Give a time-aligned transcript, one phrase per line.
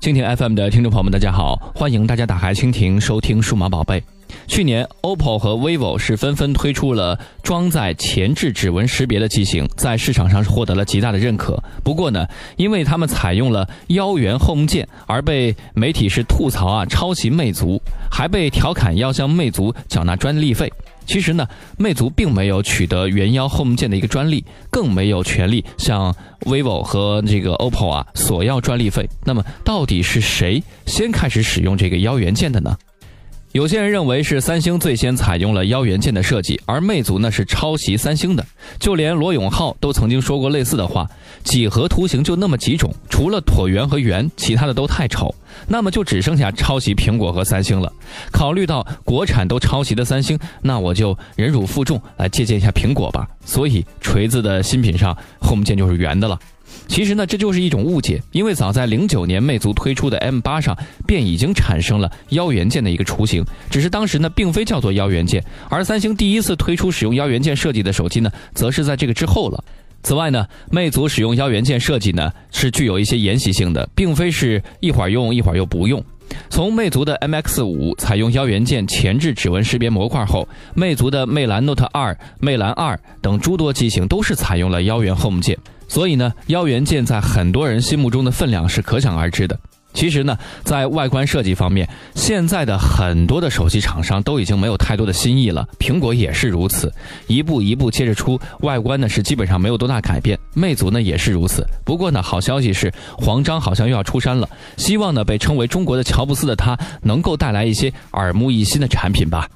[0.00, 4.02] 蜻蜓 FM 的听众朋友们，大家好，欢迎大家打开蜻蜓收听数码宝贝。
[4.46, 11.62] 去年，OPPO 和 vivo 是纷纷推出了装载前置指纹识别的机型，在市场上是获得了极大的认可。
[11.84, 12.26] 不过呢，
[12.56, 17.78] 因为他们采用了腰圆 Home 键，而被媒体是吐槽啊，抄袭魅族，
[18.10, 20.72] 还被调侃要向魅族缴纳专利费。
[21.10, 21.44] 其实呢，
[21.76, 29.08] 魅族并没有取得原腰 Home 键的一个专利，更没有权利向 vivo 和这个 OPPO 啊索要专利费。
[29.24, 32.78] 那么，到底是谁先开始使用这个腰圆键的呢？
[33.52, 38.46] 有些人认为是三星最先采用了腰圆键的设计，而魅族呢是抄袭三星的。
[38.78, 41.04] 就连罗永浩都曾经说过类似的话：
[41.42, 45.34] 几何图形就那么几种，除了椭圆和圆，其他的都太丑。
[45.66, 47.92] 那么就只剩下抄袭苹果和三星了。
[48.30, 53.26] 考虑到国产都抄袭的三星，那我就忍辱负重来借鉴一下苹果吧。
[53.44, 56.38] 所以锤子的新品上 Home 键就是圆的了。
[56.88, 69.62] 其实呢，这就是一种误解，因为早在零九年魅族推出的 M 八上便已经产生了腰圆键的一个雏形，只是当时呢并非叫做腰圆键，而三星第一次推出使用腰圆键设计的手机呢，则是在这个之后了。
[70.02, 76.02] 此外呢，魅族使用腰元件设计呢是具有一些沿袭性的，并非是一会儿用一会儿又不用。
[76.48, 85.58] 从魅族的 MX 五采用腰元件前置指纹识别模块后，魅族的魅蓝 Note 二、魅蓝二等诸多机型都是采用了腰元 Home 键。
[85.88, 89.58] 所以呢，腰元键在很多人心目中的分量是可想而知的。
[89.92, 96.92] 其实呢，在外观设计方面，现在的很多的手机厂商都已经没有太多的新意了，苹果也是如此，
[97.26, 100.38] 一步一步接着出，外观呢是基本上没有多大改变。
[100.54, 101.66] 魅族呢也是如此。
[101.84, 109.48] 不过呢，好消息是黄章好像又要出山了，希望呢被称为中国的乔布斯的他能够带来一些耳目一新的产品吧。